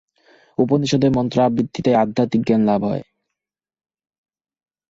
[0.57, 3.03] উপনিষদের মন্ত্র-আবৃত্তিতে আধ্যাত্মিক জ্ঞানলাভ হয়।